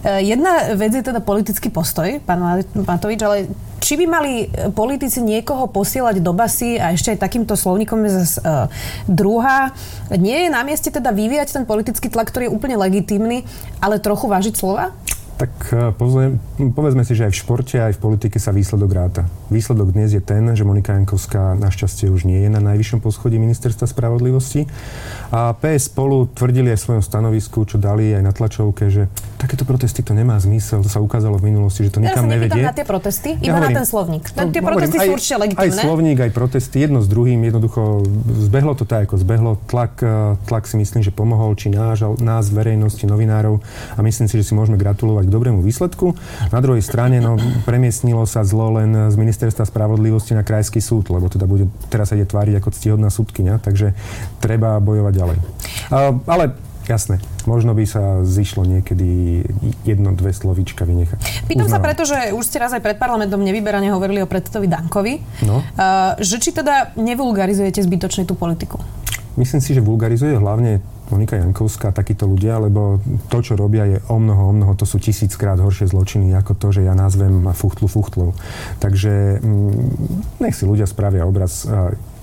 E, 0.04 0.28
jedna 0.28 0.76
vec 0.76 0.92
je 0.92 1.00
teda 1.00 1.24
politický 1.24 1.72
postoj, 1.72 2.20
pán 2.28 2.60
Matovič, 2.76 3.16
ale 3.24 3.48
či 3.80 3.96
by 3.96 4.04
mali 4.04 4.52
politici 4.76 5.24
niekoho 5.24 5.72
posielať 5.72 6.20
do 6.20 6.36
basy 6.36 6.76
a 6.76 6.92
ešte 6.92 7.16
aj 7.16 7.24
takýmto 7.24 7.56
slovníkom 7.56 7.96
je 8.04 8.10
zase 8.12 8.44
uh, 8.44 8.68
druhá. 9.08 9.72
Nie 10.12 10.44
je 10.44 10.48
na 10.52 10.60
mieste 10.68 10.92
teda 10.92 11.16
vyvíjať 11.16 11.56
ten 11.56 11.64
politický 11.64 12.12
tlak, 12.12 12.28
ktorý 12.28 12.52
je 12.52 12.54
úplne 12.60 12.76
legitímny, 12.76 13.48
ale 13.80 14.04
trochu 14.04 14.28
vážiť 14.28 14.52
slova? 14.52 14.92
Tak 15.40 15.72
e, 15.72 15.88
povedzme 16.68 17.00
si, 17.00 17.16
že 17.16 17.24
aj 17.24 17.32
v 17.32 17.40
športe, 17.40 17.76
aj 17.80 17.96
v 17.96 18.00
politike 18.04 18.36
sa 18.36 18.52
výsledok 18.52 18.90
ráta. 18.92 19.22
Výsledok 19.48 19.96
dnes 19.96 20.12
je 20.12 20.20
ten, 20.20 20.44
že 20.52 20.68
Monika 20.68 20.92
Jankovská 20.92 21.56
našťastie 21.56 22.12
už 22.12 22.28
nie 22.28 22.44
je 22.44 22.52
na 22.52 22.60
najvyššom 22.60 23.00
poschodí 23.00 23.40
ministerstva 23.40 23.88
spravodlivosti. 23.88 24.68
A 25.32 25.56
PS 25.56 25.88
spolu 25.88 26.28
tvrdili 26.28 26.76
aj 26.76 26.76
v 26.76 26.84
svojom 26.84 27.02
stanovisku, 27.06 27.64
čo 27.64 27.80
dali 27.80 28.12
aj 28.12 28.20
na 28.20 28.36
tlačovke, 28.36 28.92
že 28.92 29.08
takéto 29.40 29.64
protesty 29.64 30.04
to 30.04 30.12
nemá 30.12 30.36
zmysel. 30.36 30.84
To 30.84 30.92
sa 30.92 31.00
ukázalo 31.00 31.40
v 31.40 31.48
minulosti, 31.48 31.88
že 31.88 31.96
to 31.96 32.04
nikam 32.04 32.28
ja 32.28 32.36
nevedie. 32.36 32.60
na 32.60 32.76
tie 32.76 32.84
protesty, 32.84 33.40
iba 33.40 33.48
ja 33.48 33.52
hovorím, 33.56 33.72
na 33.72 33.80
ten 33.80 33.88
slovník. 33.88 34.24
No, 34.36 34.52
tie 34.52 34.60
protesty 34.60 34.96
hovorím, 35.00 35.08
sú 35.08 35.16
určite 35.16 35.36
legitimné. 35.40 35.64
Aj 35.64 35.70
slovník, 35.72 36.18
aj 36.20 36.32
protesty, 36.36 36.76
jedno 36.84 37.00
s 37.00 37.08
druhým, 37.08 37.40
jednoducho 37.48 38.04
zbehlo 38.44 38.76
to 38.76 38.84
tak, 38.84 39.08
ako 39.08 39.16
zbehlo. 39.16 39.56
Tlak, 39.72 40.04
e, 40.04 40.36
tlak 40.44 40.68
si 40.68 40.76
myslím, 40.76 41.00
že 41.00 41.08
pomohol, 41.08 41.56
či 41.56 41.72
náš, 41.72 42.04
nás, 42.20 42.52
verejnosti, 42.52 43.08
novinárov. 43.08 43.64
A 43.96 44.04
myslím 44.04 44.28
si, 44.28 44.36
že 44.36 44.44
si 44.44 44.52
môžeme 44.52 44.76
gratulovať 44.76 45.29
k 45.30 45.34
dobrému 45.38 45.62
výsledku. 45.62 46.18
Na 46.50 46.58
druhej 46.58 46.82
strane 46.82 47.22
no, 47.22 47.38
premiestnilo 47.62 48.26
sa 48.26 48.42
zlo 48.42 48.82
len 48.82 48.90
z 49.08 49.14
ministerstva 49.14 49.62
spravodlivosti 49.62 50.34
na 50.34 50.42
krajský 50.42 50.82
súd, 50.82 51.14
lebo 51.14 51.30
teda 51.30 51.46
bude 51.46 51.70
teraz 51.86 52.10
sa 52.10 52.18
ide 52.18 52.26
tváriť 52.26 52.58
ako 52.58 52.68
ctihodná 52.74 53.06
súdkynia, 53.06 53.62
takže 53.62 53.94
treba 54.42 54.82
bojovať 54.82 55.14
ďalej. 55.14 55.38
Uh, 55.94 56.18
ale 56.26 56.44
Jasné. 56.90 57.22
Možno 57.46 57.70
by 57.70 57.86
sa 57.86 58.26
zišlo 58.26 58.66
niekedy 58.66 59.42
jedno, 59.86 60.10
dve 60.10 60.34
slovíčka 60.34 60.82
vynechať. 60.82 61.46
Pýtam 61.46 61.70
Uznávam. 61.70 61.78
sa 61.78 61.86
preto, 61.86 62.02
že 62.02 62.34
už 62.34 62.42
ste 62.42 62.58
raz 62.58 62.74
aj 62.74 62.82
pred 62.82 62.98
parlamentom 62.98 63.38
nevyberane 63.38 63.94
hovorili 63.94 64.18
o 64.18 64.26
predsedovi 64.26 64.66
Dankovi. 64.66 65.14
No. 65.46 65.62
Uh, 65.62 66.18
že 66.18 66.42
či 66.42 66.50
teda 66.50 66.90
nevulgarizujete 66.98 67.78
zbytočne 67.78 68.26
tú 68.26 68.34
politiku? 68.34 68.82
Myslím 69.38 69.62
si, 69.62 69.70
že 69.70 69.84
vulgarizuje 69.84 70.34
hlavne 70.34 70.82
Monika 71.10 71.36
Jankovská, 71.36 71.90
takíto 71.90 72.24
ľudia, 72.30 72.62
lebo 72.62 73.02
to, 73.26 73.38
čo 73.42 73.58
robia, 73.58 73.86
je 73.86 73.98
o 74.06 74.16
mnoho, 74.16 74.42
o 74.50 74.52
mnoho, 74.54 74.72
to 74.78 74.86
sú 74.86 75.02
tisíckrát 75.02 75.58
horšie 75.58 75.90
zločiny, 75.90 76.32
ako 76.38 76.54
to, 76.54 76.68
že 76.70 76.86
ja 76.86 76.94
nazvem 76.94 77.50
fuchtlu 77.52 77.90
fuchtlou. 77.90 78.34
Takže 78.78 79.42
mm, 79.42 80.42
nech 80.42 80.54
si 80.54 80.64
ľudia 80.64 80.86
spravia 80.86 81.26
obraz. 81.26 81.66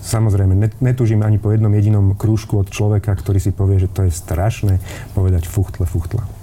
Samozrejme, 0.08 0.80
netúžim 0.80 1.20
ani 1.20 1.36
po 1.36 1.52
jednom 1.52 1.74
jedinom 1.74 2.16
krúžku 2.16 2.64
od 2.64 2.72
človeka, 2.72 3.12
ktorý 3.12 3.44
si 3.44 3.52
povie, 3.52 3.84
že 3.84 3.92
to 3.92 4.08
je 4.08 4.12
strašné 4.16 4.80
povedať 5.12 5.44
fuchtle, 5.44 5.84
fuchtla. 5.84 6.37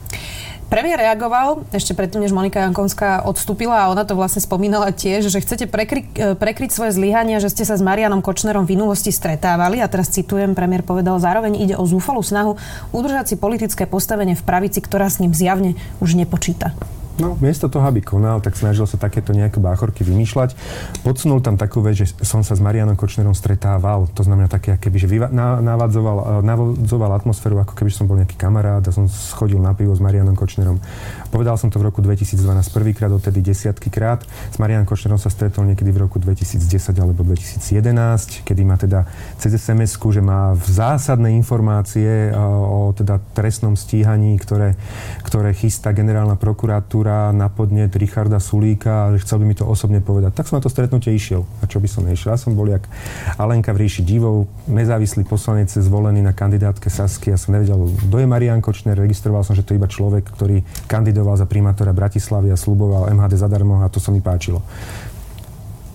Premiér 0.74 1.06
reagoval 1.06 1.62
ešte 1.70 1.94
predtým, 1.94 2.26
než 2.26 2.34
Monika 2.34 2.58
Jankovská 2.58 3.22
odstúpila 3.30 3.86
a 3.86 3.94
ona 3.94 4.02
to 4.02 4.18
vlastne 4.18 4.42
spomínala 4.42 4.90
tiež, 4.90 5.30
že 5.30 5.38
chcete 5.38 5.70
prekry, 5.70 6.02
e, 6.18 6.34
prekryť 6.34 6.74
svoje 6.74 6.98
zlyhania, 6.98 7.38
že 7.38 7.46
ste 7.46 7.62
sa 7.62 7.78
s 7.78 7.86
Marianom 7.86 8.18
Kočnerom 8.18 8.66
v 8.66 8.74
minulosti 8.74 9.14
stretávali 9.14 9.78
a 9.78 9.86
teraz 9.86 10.10
citujem, 10.10 10.50
premiér 10.50 10.82
povedal, 10.82 11.22
zároveň 11.22 11.62
ide 11.62 11.78
o 11.78 11.86
zúfalú 11.86 12.26
snahu 12.26 12.58
udržať 12.90 13.30
si 13.30 13.34
politické 13.38 13.86
postavenie 13.86 14.34
v 14.34 14.42
pravici, 14.42 14.82
ktorá 14.82 15.06
s 15.06 15.22
ním 15.22 15.30
zjavne 15.30 15.78
už 16.02 16.18
nepočíta. 16.18 16.74
No, 17.14 17.38
miesto 17.38 17.70
toho, 17.70 17.86
aby 17.86 18.02
konal, 18.02 18.42
tak 18.42 18.58
snažil 18.58 18.90
sa 18.90 18.98
takéto 18.98 19.30
nejaké 19.30 19.62
báchorky 19.62 20.02
vymýšľať. 20.02 20.58
Podsunul 21.06 21.38
tam 21.46 21.54
takú 21.54 21.78
vec, 21.78 22.02
že 22.02 22.10
som 22.26 22.42
sa 22.42 22.58
s 22.58 22.60
Marianom 22.60 22.98
Kočnerom 22.98 23.38
stretával. 23.38 24.10
To 24.18 24.26
znamená 24.26 24.50
také, 24.50 24.74
keby, 24.74 24.96
že 24.98 25.06
vyva- 25.06 25.30
navadzoval, 25.62 26.42
navadzoval 26.42 27.14
atmosféru, 27.14 27.62
ako 27.62 27.78
keby 27.78 27.90
som 27.94 28.10
bol 28.10 28.18
nejaký 28.18 28.34
kamarát 28.34 28.82
a 28.82 28.90
som 28.90 29.06
schodil 29.06 29.62
na 29.62 29.78
pivo 29.78 29.94
s 29.94 30.02
Marianom 30.02 30.34
Kočnerom. 30.34 30.82
Povedal 31.30 31.54
som 31.54 31.70
to 31.70 31.78
v 31.78 31.86
roku 31.86 32.02
2012 32.02 32.34
prvýkrát, 32.74 33.14
odtedy 33.14 33.46
desiatky 33.46 33.94
krát. 33.94 34.26
S 34.50 34.58
Marianom 34.58 34.82
Kočnerom 34.82 35.22
sa 35.22 35.30
stretol 35.30 35.70
niekedy 35.70 35.94
v 35.94 36.10
roku 36.10 36.18
2010 36.18 36.66
alebo 36.98 37.22
2011, 37.22 38.42
kedy 38.42 38.62
má 38.66 38.74
teda 38.74 39.06
cez 39.38 39.54
sms 39.54 40.02
že 40.02 40.18
má 40.18 40.50
zásadné 40.58 41.30
informácie 41.38 42.34
o 42.34 42.90
teda 42.90 43.22
trestnom 43.38 43.78
stíhaní, 43.78 44.34
ktoré, 44.42 44.74
ktoré 45.22 45.54
chystá 45.54 45.94
generálna 45.94 46.34
prokuratúra 46.34 47.03
prokuratúra 47.04 47.36
na 47.36 47.52
podnet 47.52 47.92
Richarda 47.92 48.40
Sulíka, 48.40 49.12
že 49.12 49.20
chcel 49.20 49.44
by 49.44 49.44
mi 49.44 49.52
to 49.52 49.68
osobne 49.68 50.00
povedať. 50.00 50.32
Tak 50.32 50.48
som 50.48 50.56
na 50.56 50.64
to 50.64 50.72
stretnutie 50.72 51.12
išiel. 51.12 51.44
A 51.60 51.68
čo 51.68 51.76
by 51.76 51.84
som 51.84 52.08
nešiel? 52.08 52.32
Ja 52.32 52.40
som 52.40 52.56
bol 52.56 52.64
jak 52.72 52.88
Alenka 53.36 53.76
v 53.76 53.84
ríši 53.84 54.00
divov, 54.00 54.48
nezávislý 54.64 55.28
poslanec 55.28 55.68
zvolený 55.68 56.24
na 56.24 56.32
kandidátke 56.32 56.88
Sasky. 56.88 57.28
Ja 57.28 57.36
som 57.36 57.52
nevedel, 57.52 57.76
kto 57.76 58.16
je 58.16 58.24
Marian 58.24 58.64
Kočner. 58.64 58.96
Registroval 58.96 59.44
som, 59.44 59.52
že 59.52 59.60
to 59.60 59.76
je 59.76 59.80
iba 59.80 59.88
človek, 59.88 60.24
ktorý 60.32 60.64
kandidoval 60.88 61.36
za 61.36 61.44
primátora 61.44 61.92
Bratislavy 61.92 62.48
a 62.48 62.56
sluboval 62.56 63.12
MHD 63.12 63.36
zadarmo 63.36 63.84
a 63.84 63.92
to 63.92 64.00
sa 64.00 64.08
mi 64.08 64.24
páčilo. 64.24 64.64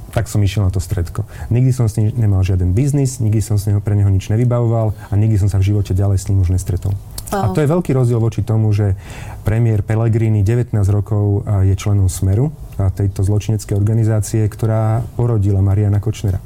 tak 0.10 0.26
som 0.26 0.42
išiel 0.42 0.66
na 0.66 0.74
to 0.74 0.82
stredko. 0.82 1.26
Nikdy 1.54 1.70
som 1.70 1.86
s 1.86 2.02
ním 2.02 2.10
nemal 2.18 2.42
žiaden 2.42 2.74
biznis, 2.74 3.22
nikdy 3.22 3.46
som 3.46 3.62
s 3.62 3.70
neho, 3.70 3.78
pre 3.78 3.94
neho 3.94 4.10
nič 4.10 4.26
nevybavoval 4.34 4.98
a 5.10 5.14
nikdy 5.14 5.38
som 5.38 5.54
sa 5.54 5.62
v 5.62 5.70
živote 5.70 5.94
ďalej 5.94 6.18
s 6.18 6.28
ním 6.34 6.42
už 6.42 6.50
nestretol. 6.50 6.98
A 7.30 7.54
to 7.54 7.62
je 7.62 7.70
veľký 7.70 7.94
rozdiel 7.94 8.18
voči 8.18 8.42
tomu, 8.42 8.74
že 8.74 8.98
premiér 9.46 9.86
Pellegrini 9.86 10.42
19 10.42 10.74
rokov 10.90 11.46
je 11.66 11.74
členom 11.78 12.10
Smeru, 12.10 12.50
tejto 12.76 13.22
zločineckej 13.22 13.76
organizácie, 13.76 14.46
ktorá 14.48 15.06
porodila 15.14 15.62
Mariana 15.62 16.02
Kočnera 16.02 16.42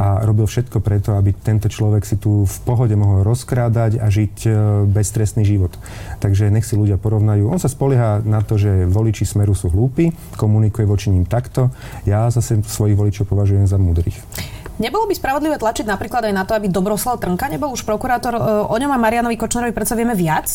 a 0.00 0.24
robil 0.24 0.48
všetko 0.48 0.80
preto, 0.80 1.12
aby 1.12 1.36
tento 1.36 1.68
človek 1.68 2.08
si 2.08 2.16
tu 2.16 2.48
v 2.48 2.56
pohode 2.64 2.96
mohol 2.96 3.20
rozkrádať 3.20 4.00
a 4.00 4.08
žiť 4.08 4.34
e, 4.46 4.50
beztrestný 4.88 5.44
život. 5.44 5.76
Takže 6.24 6.48
nech 6.48 6.64
si 6.64 6.72
ľudia 6.72 6.96
porovnajú. 6.96 7.52
On 7.52 7.60
sa 7.60 7.68
spolieha 7.68 8.24
na 8.24 8.40
to, 8.40 8.56
že 8.56 8.88
voliči 8.88 9.28
Smeru 9.28 9.52
sú 9.52 9.68
hlúpi, 9.68 10.08
komunikuje 10.40 10.88
voči 10.88 11.12
ním 11.12 11.28
takto. 11.28 11.68
Ja 12.08 12.32
zase 12.32 12.64
svojich 12.64 12.96
voličov 12.96 13.28
považujem 13.28 13.68
za 13.68 13.76
múdrych. 13.76 14.16
Nebolo 14.80 15.04
by 15.04 15.12
spravodlivé 15.12 15.60
tlačiť 15.60 15.84
napríklad 15.84 16.32
aj 16.32 16.34
na 16.34 16.48
to, 16.48 16.56
aby 16.56 16.72
Dobroslav 16.72 17.20
Trnka 17.20 17.52
nebol 17.52 17.68
už 17.68 17.84
prokurátor? 17.84 18.32
E, 18.32 18.40
o 18.64 18.76
ňom 18.80 18.88
a 18.88 18.98
Marianovi 18.98 19.36
Kočnerovi 19.36 19.76
predsa 19.76 19.92
vieme 19.92 20.16
viac 20.16 20.48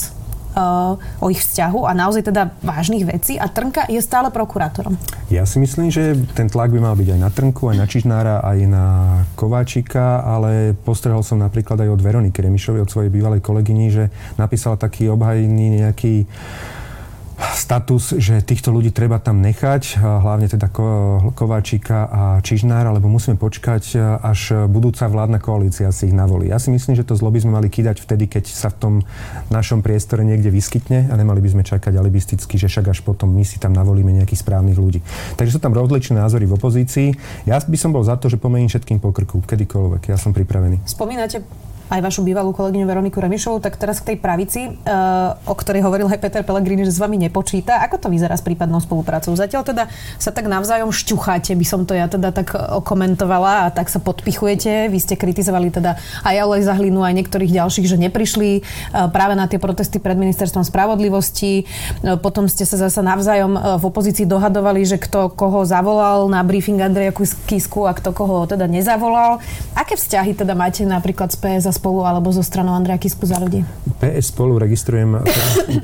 o 1.20 1.28
ich 1.28 1.44
vzťahu 1.44 1.84
a 1.84 1.92
naozaj 1.92 2.32
teda 2.32 2.56
vážnych 2.64 3.04
vecí 3.04 3.36
a 3.36 3.52
Trnka 3.52 3.92
je 3.92 4.00
stále 4.00 4.32
prokurátorom. 4.32 4.96
Ja 5.28 5.44
si 5.44 5.60
myslím, 5.60 5.92
že 5.92 6.16
ten 6.32 6.48
tlak 6.48 6.72
by 6.72 6.80
mal 6.80 6.96
byť 6.96 7.12
aj 7.12 7.20
na 7.20 7.28
Trnku, 7.28 7.76
aj 7.76 7.78
na 7.78 7.88
Čižnára, 7.88 8.36
aj 8.40 8.60
na 8.64 8.86
Kováčika, 9.36 10.24
ale 10.24 10.72
postrehol 10.72 11.28
som 11.28 11.44
napríklad 11.44 11.84
aj 11.84 11.92
od 11.92 12.00
Veroniky 12.00 12.40
Remišovej, 12.40 12.88
od 12.88 12.92
svojej 12.92 13.12
bývalej 13.12 13.44
kolegyni, 13.44 13.92
že 13.92 14.08
napísala 14.40 14.80
taký 14.80 15.12
obhajný 15.12 15.84
nejaký 15.84 16.24
status, 17.66 18.14
že 18.22 18.46
týchto 18.46 18.70
ľudí 18.70 18.94
treba 18.94 19.18
tam 19.18 19.42
nechať, 19.42 19.98
hlavne 19.98 20.46
teda 20.46 20.70
Kováčika 21.34 22.06
a 22.06 22.22
Čižnára, 22.46 22.94
lebo 22.94 23.10
musíme 23.10 23.42
počkať, 23.42 23.98
až 24.22 24.70
budúca 24.70 25.10
vládna 25.10 25.42
koalícia 25.42 25.90
si 25.90 26.14
ich 26.14 26.16
navolí. 26.16 26.54
Ja 26.54 26.62
si 26.62 26.70
myslím, 26.70 26.94
že 26.94 27.02
to 27.02 27.18
zlo 27.18 27.34
by 27.34 27.42
sme 27.42 27.58
mali 27.58 27.74
kýdať 27.74 28.06
vtedy, 28.06 28.30
keď 28.30 28.46
sa 28.54 28.70
v 28.70 28.78
tom 28.78 28.94
našom 29.50 29.82
priestore 29.82 30.22
niekde 30.22 30.54
vyskytne 30.54 31.10
a 31.10 31.14
nemali 31.18 31.42
by 31.42 31.58
sme 31.58 31.64
čakať 31.66 31.98
alibisticky, 31.98 32.62
že 32.62 32.70
však 32.70 32.94
až 32.94 33.02
potom 33.02 33.34
my 33.34 33.42
si 33.42 33.58
tam 33.58 33.74
navolíme 33.74 34.14
nejakých 34.14 34.46
správnych 34.46 34.78
ľudí. 34.78 35.02
Takže 35.34 35.58
sú 35.58 35.60
tam 35.60 35.74
rozličné 35.74 36.22
názory 36.22 36.46
v 36.46 36.54
opozícii. 36.54 37.18
Ja 37.50 37.58
by 37.58 37.78
som 37.82 37.90
bol 37.90 38.06
za 38.06 38.14
to, 38.22 38.30
že 38.30 38.38
pomením 38.38 38.70
všetkým 38.70 39.02
pokrku, 39.02 39.42
kedykoľvek. 39.42 40.14
Ja 40.14 40.22
som 40.22 40.38
pripravený. 40.38 40.86
Spomínate 40.86 41.42
aj 41.86 42.02
vašu 42.02 42.26
bývalú 42.26 42.50
kolegyňu 42.50 42.86
Veroniku 42.90 43.22
Remišovú, 43.22 43.62
tak 43.62 43.78
teraz 43.78 44.02
k 44.02 44.14
tej 44.14 44.18
pravici, 44.18 44.74
uh, 44.74 45.38
o 45.46 45.54
ktorej 45.54 45.86
hovoril 45.86 46.10
aj 46.10 46.18
Peter 46.18 46.42
Pellegrini, 46.42 46.82
že 46.82 46.98
s 46.98 46.98
vami 46.98 47.22
nepočíta. 47.22 47.78
Ako 47.86 48.02
to 48.02 48.08
vyzerá 48.10 48.34
s 48.34 48.42
prípadnou 48.42 48.82
spoluprácou? 48.82 49.38
Zatiaľ 49.38 49.62
teda 49.62 49.84
sa 50.18 50.34
tak 50.34 50.50
navzájom 50.50 50.90
šťucháte, 50.90 51.54
by 51.54 51.66
som 51.66 51.86
to 51.86 51.94
ja 51.94 52.10
teda 52.10 52.34
tak 52.34 52.58
okomentovala 52.58 53.70
a 53.70 53.74
tak 53.74 53.94
sa 53.94 54.02
podpichujete. 54.02 54.90
Vy 54.90 54.98
ste 54.98 55.14
kritizovali 55.14 55.70
teda 55.70 56.02
aj 56.26 56.36
Alej 56.42 56.66
Zahlinu, 56.66 57.06
aj 57.06 57.14
niektorých 57.22 57.54
ďalších, 57.54 57.86
že 57.86 58.02
neprišli 58.02 58.66
uh, 58.66 59.06
práve 59.14 59.38
na 59.38 59.46
tie 59.46 59.62
protesty 59.62 60.02
pred 60.02 60.18
ministerstvom 60.18 60.66
spravodlivosti. 60.66 61.70
Potom 62.26 62.50
ste 62.50 62.66
sa 62.66 62.82
zase 62.82 63.06
navzájom 63.06 63.78
v 63.78 63.84
opozícii 63.86 64.26
dohadovali, 64.26 64.82
že 64.88 64.98
kto 64.98 65.30
koho 65.38 65.62
zavolal 65.70 66.26
na 66.32 66.42
briefing 66.42 66.82
Andreja 66.82 67.14
Kisku 67.46 67.86
a 67.86 67.94
kto 67.94 68.10
koho 68.10 68.50
teda 68.50 68.66
nezavolal. 68.66 69.38
Aké 69.78 69.94
vzťahy 69.94 70.34
teda 70.34 70.58
máte 70.58 70.82
napríklad 70.88 71.30
s 71.30 71.38
PS 71.38 71.75
spolu 71.76 72.08
alebo 72.08 72.32
zo 72.32 72.40
stranou 72.40 72.72
Andreja 72.72 72.96
Kisku 72.96 73.28
za 73.28 73.36
ľudí? 73.36 73.68
PS 74.00 74.32
spolu 74.32 74.56
registrujem, 74.56 75.20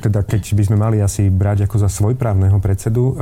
teda 0.06 0.24
keď 0.24 0.44
by 0.56 0.64
sme 0.64 0.78
mali 0.80 0.98
asi 1.04 1.28
brať 1.28 1.68
ako 1.68 1.76
za 1.80 1.90
svojprávneho 1.92 2.58
predsedu 2.64 3.12
uh, 3.12 3.16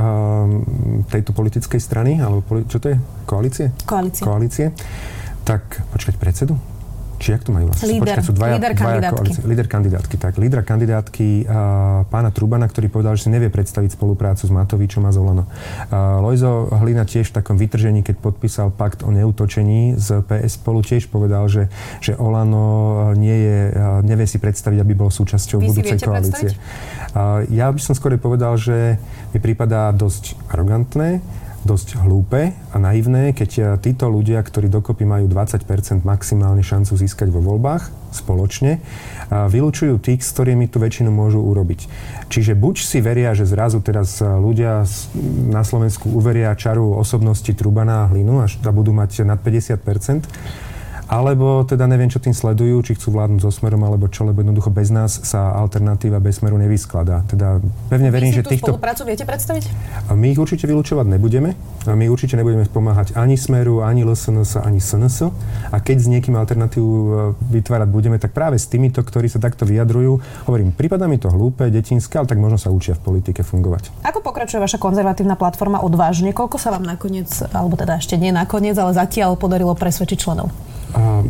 tejto 1.10 1.34
politickej 1.34 1.80
strany, 1.82 2.22
alebo 2.22 2.46
čo 2.70 2.78
to 2.78 2.94
je? 2.94 2.96
Koalície? 3.26 3.74
Koalície. 3.82 4.22
Koalície. 4.22 4.66
Tak, 5.42 5.82
počkať, 5.90 6.14
predsedu? 6.14 6.54
Či 7.20 7.36
jak 7.36 7.44
to 7.44 7.52
majú 7.52 7.68
vlastne? 7.68 7.92
Líder, 7.92 8.16
Počkaj, 8.16 8.24
sú 8.24 8.32
dvaja, 8.32 8.54
líder 8.56 8.72
dvaja 8.72 8.80
kandidátky. 8.80 9.20
Koalície. 9.20 9.42
Líder 9.44 9.66
kandidátky, 9.68 10.16
tak. 10.16 10.32
Líder 10.40 10.60
kandidátky 10.64 11.28
uh, 11.44 11.52
pána 12.08 12.32
Trubana, 12.32 12.64
ktorý 12.64 12.88
povedal, 12.88 13.20
že 13.20 13.28
si 13.28 13.30
nevie 13.30 13.52
predstaviť 13.52 13.92
spoluprácu 13.92 14.48
s 14.48 14.52
Matovičom 14.52 15.04
a 15.04 15.12
Zolano. 15.12 15.44
Uh, 15.92 16.24
Lojzo 16.24 16.72
Hlina 16.72 17.04
tiež 17.04 17.28
v 17.28 17.34
takom 17.36 17.60
vytržení, 17.60 18.00
keď 18.00 18.24
podpísal 18.24 18.72
pakt 18.72 19.04
o 19.04 19.12
neutočení 19.12 20.00
z 20.00 20.24
PS 20.24 20.56
spolu, 20.56 20.80
tiež 20.80 21.12
povedal, 21.12 21.44
že, 21.52 21.68
že 22.00 22.16
Olano 22.16 23.12
nie 23.12 23.36
je, 23.36 23.58
uh, 23.76 24.00
nevie 24.00 24.24
si 24.24 24.40
predstaviť, 24.40 24.80
aby 24.80 24.92
bol 24.96 25.12
súčasťou 25.12 25.60
Vy 25.60 25.76
budúcej 25.76 26.00
koalície. 26.00 26.56
Uh, 27.12 27.44
ja 27.52 27.68
by 27.68 27.80
som 27.84 27.92
skôr 27.92 28.16
povedal, 28.16 28.56
že 28.56 28.96
mi 29.36 29.38
prípada 29.44 29.92
dosť 29.92 30.40
arogantné, 30.48 31.20
dosť 31.62 32.00
hlúpe 32.00 32.56
a 32.56 32.76
naivné, 32.80 33.36
keď 33.36 33.50
eh, 33.58 33.64
títo 33.80 34.08
ľudia, 34.08 34.40
ktorí 34.40 34.72
dokopy 34.72 35.04
majú 35.04 35.28
20% 35.28 36.02
maximálne 36.02 36.64
šancu 36.64 36.96
získať 36.96 37.28
vo 37.28 37.44
voľbách 37.44 38.00
spoločne, 38.10 38.82
vylúčujú 39.30 40.02
tých, 40.02 40.26
s 40.26 40.34
ktorými 40.34 40.66
tú 40.66 40.82
väčšinu 40.82 41.14
môžu 41.14 41.38
urobiť. 41.38 41.86
Čiže 42.26 42.58
buď 42.58 42.74
si 42.82 42.98
veria, 42.98 43.30
že 43.38 43.46
zrazu 43.46 43.78
teraz 43.82 44.18
eh, 44.18 44.26
ľudia 44.26 44.82
na 45.50 45.62
Slovensku 45.62 46.10
uveria 46.10 46.54
čaru 46.58 46.98
osobnosti 46.98 47.50
Trubana 47.54 48.06
a 48.06 48.08
Hlinu 48.10 48.42
a 48.42 48.48
budú 48.70 48.90
mať 48.90 49.22
nad 49.22 49.38
50%, 49.38 50.69
alebo 51.10 51.66
teda 51.66 51.90
neviem, 51.90 52.06
čo 52.06 52.22
tým 52.22 52.30
sledujú, 52.30 52.86
či 52.86 52.94
chcú 52.94 53.18
vládnuť 53.18 53.42
so 53.42 53.50
smerom, 53.50 53.82
alebo 53.82 54.06
čo, 54.06 54.22
lebo 54.22 54.46
jednoducho 54.46 54.70
bez 54.70 54.94
nás 54.94 55.18
sa 55.26 55.50
alternatíva 55.58 56.22
bez 56.22 56.38
smeru 56.38 56.54
nevyskladá. 56.54 57.26
Teda 57.26 57.58
pevne 57.90 58.14
verím, 58.14 58.30
že 58.30 58.46
týchto... 58.46 58.78
spoluprácu 58.78 59.02
viete 59.10 59.26
predstaviť? 59.26 59.64
My 60.14 60.30
ich 60.30 60.38
určite 60.38 60.70
vylúčovať 60.70 61.10
nebudeme. 61.10 61.58
A 61.88 61.98
my 61.98 62.06
určite 62.06 62.38
nebudeme 62.38 62.62
pomáhať 62.70 63.18
ani 63.18 63.34
smeru, 63.34 63.82
ani 63.82 64.06
LSNS, 64.06 64.62
ani 64.62 64.78
SNS. 64.78 65.34
A 65.74 65.76
keď 65.82 65.96
s 65.98 66.06
niekým 66.06 66.38
alternatívu 66.38 66.86
e, 66.86 67.10
vytvárať 67.58 67.88
budeme, 67.90 68.16
tak 68.22 68.30
práve 68.30 68.60
s 68.60 68.70
týmito, 68.70 69.02
ktorí 69.02 69.26
sa 69.26 69.42
takto 69.42 69.66
vyjadrujú, 69.66 70.22
hovorím, 70.46 70.70
prípada 70.70 71.10
mi 71.10 71.18
to 71.18 71.32
hlúpe, 71.32 71.66
detinské, 71.72 72.22
ale 72.22 72.30
tak 72.30 72.38
možno 72.38 72.60
sa 72.60 72.70
učia 72.70 72.94
v 72.94 73.02
politike 73.02 73.42
fungovať. 73.42 74.06
Ako 74.06 74.22
pokračuje 74.22 74.62
vaša 74.62 74.78
konzervatívna 74.78 75.34
platforma 75.34 75.82
odvážne? 75.82 76.30
Koľko 76.30 76.60
sa 76.60 76.70
vám 76.70 76.86
nakoniec, 76.86 77.32
alebo 77.50 77.74
teda 77.74 77.98
ešte 77.98 78.14
nie 78.14 78.30
nakoniec, 78.30 78.78
ale 78.78 78.94
zatiaľ 78.94 79.34
podarilo 79.40 79.74
presvedčiť 79.74 80.18
členov? 80.20 80.69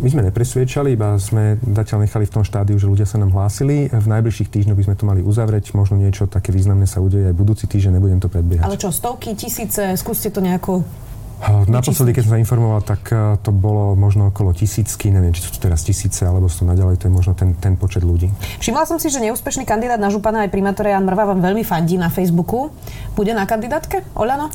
My 0.01 0.09
sme 0.09 0.25
nepresviečali, 0.25 0.97
iba 0.97 1.19
sme 1.21 1.61
zatiaľ 1.61 2.09
nechali 2.09 2.25
v 2.25 2.33
tom 2.33 2.45
štádiu, 2.47 2.81
že 2.81 2.89
ľudia 2.89 3.05
sa 3.05 3.21
nám 3.21 3.37
hlásili. 3.37 3.93
V 3.93 4.07
najbližších 4.09 4.49
týždňoch 4.49 4.79
by 4.79 4.85
sme 4.89 4.97
to 4.97 5.05
mali 5.05 5.21
uzavrieť. 5.21 5.77
Možno 5.77 6.01
niečo 6.01 6.25
také 6.25 6.55
významné 6.55 6.89
sa 6.89 7.05
udeje 7.05 7.29
aj 7.29 7.37
budúci 7.37 7.69
týždeň, 7.69 8.01
nebudem 8.01 8.21
to 8.23 8.33
predbiehať. 8.33 8.65
Ale 8.65 8.81
čo, 8.81 8.89
stovky, 8.89 9.37
tisíce, 9.37 9.93
skúste 10.01 10.33
to 10.33 10.41
nejako 10.41 10.81
Naposledy, 11.41 12.13
keď 12.13 12.23
som 12.29 12.33
sa 12.37 12.43
informoval, 12.43 12.85
tak 12.85 13.01
to 13.41 13.51
bolo 13.51 13.97
možno 13.97 14.29
okolo 14.29 14.53
tisícky, 14.53 15.09
neviem, 15.09 15.33
či 15.33 15.41
sú 15.41 15.57
to 15.57 15.61
teraz 15.65 15.81
tisíce, 15.81 16.21
alebo 16.21 16.53
sú 16.53 16.65
to 16.65 16.67
naďalej, 16.69 17.01
to 17.01 17.09
je 17.09 17.13
možno 17.13 17.33
ten, 17.33 17.57
ten 17.57 17.81
počet 17.81 18.05
ľudí. 18.05 18.29
Všimla 18.61 18.85
som 18.85 19.01
si, 19.01 19.09
že 19.09 19.25
neúspešný 19.25 19.65
kandidát 19.65 19.97
na 19.97 20.13
župana 20.13 20.45
aj 20.45 20.53
primátor 20.53 20.85
Jan 20.85 21.09
Mrva 21.09 21.33
vám 21.33 21.41
veľmi 21.41 21.65
fandí 21.65 21.97
na 21.97 22.13
Facebooku. 22.13 22.69
Bude 23.17 23.33
na 23.33 23.49
kandidátke, 23.49 24.05
Oľano? 24.13 24.53